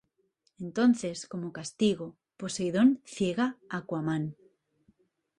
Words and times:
Entonces, 0.59 1.17
como 1.31 1.53
castigo, 1.59 2.07
Poseidón 2.39 2.89
ciega 3.13 3.45
a 3.51 3.55
Aquaman. 3.77 4.23